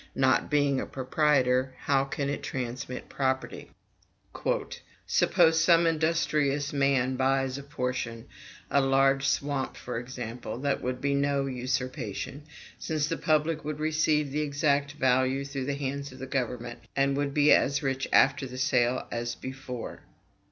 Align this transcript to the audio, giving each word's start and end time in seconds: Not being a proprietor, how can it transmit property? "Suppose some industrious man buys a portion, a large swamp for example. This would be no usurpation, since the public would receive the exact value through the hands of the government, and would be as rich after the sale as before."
Not 0.15 0.49
being 0.49 0.81
a 0.81 0.87
proprietor, 0.87 1.75
how 1.81 2.05
can 2.05 2.27
it 2.27 2.41
transmit 2.41 3.07
property? 3.07 3.69
"Suppose 5.05 5.63
some 5.63 5.85
industrious 5.85 6.73
man 6.73 7.15
buys 7.17 7.59
a 7.59 7.61
portion, 7.63 8.25
a 8.71 8.81
large 8.81 9.27
swamp 9.27 9.77
for 9.77 9.99
example. 9.99 10.57
This 10.57 10.81
would 10.81 11.01
be 11.01 11.13
no 11.13 11.45
usurpation, 11.45 12.45
since 12.79 13.05
the 13.05 13.15
public 13.17 13.63
would 13.63 13.79
receive 13.79 14.31
the 14.31 14.41
exact 14.41 14.93
value 14.93 15.45
through 15.45 15.65
the 15.65 15.75
hands 15.75 16.11
of 16.11 16.17
the 16.17 16.25
government, 16.25 16.79
and 16.95 17.15
would 17.15 17.35
be 17.35 17.53
as 17.53 17.83
rich 17.83 18.07
after 18.11 18.47
the 18.47 18.57
sale 18.57 19.07
as 19.11 19.35
before." 19.35 19.99